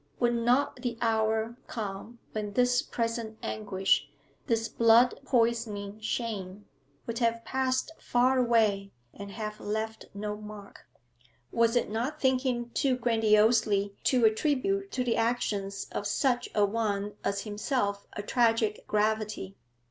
Would 0.19 0.33
not 0.33 0.77
the 0.77 0.97
hour 0.99 1.57
come 1.67 2.17
when 2.31 2.53
this 2.53 2.81
present 2.81 3.37
anguish, 3.43 4.09
this 4.47 4.67
blood 4.67 5.19
poisoning 5.25 5.99
shame, 5.99 6.65
would 7.05 7.19
have 7.19 7.45
passed 7.45 7.91
far 7.99 8.39
away 8.39 8.91
and 9.13 9.29
have 9.29 9.59
left 9.59 10.07
no 10.15 10.35
mark? 10.35 10.87
Was 11.51 11.75
it 11.75 11.91
not 11.91 12.19
thinking 12.19 12.71
too 12.71 12.95
grandiosely 12.97 13.95
to 14.05 14.25
attribute 14.25 14.91
to 14.93 15.03
the 15.03 15.17
actions 15.17 15.85
of 15.91 16.07
such 16.07 16.49
a 16.55 16.65
one 16.65 17.13
as 17.23 17.41
himself 17.43 18.07
a 18.13 18.23
tragic 18.23 18.87
gravity? 18.87 19.55